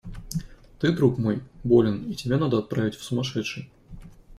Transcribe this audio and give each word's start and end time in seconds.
Ты, 0.79 0.93
друг 0.95 1.19
мой, 1.19 1.43
болен, 1.63 2.09
и 2.09 2.15
тебя 2.15 2.39
надо 2.39 2.57
отправить 2.57 2.95
в 2.95 3.03
сумасшедший. 3.03 3.69